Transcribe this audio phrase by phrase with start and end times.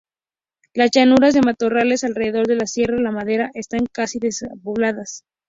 [0.73, 5.25] Las llanuras de matorrales alrededor del Sierra La Madera están casi despobladas.